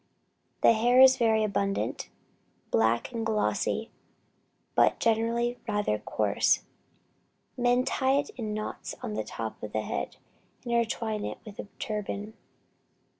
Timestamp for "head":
9.83-10.15